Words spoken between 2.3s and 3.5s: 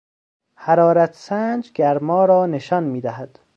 نشان میدهد.